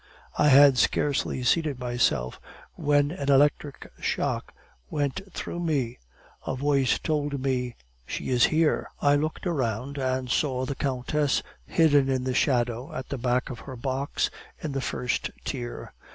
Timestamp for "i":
0.35-0.47, 8.99-9.15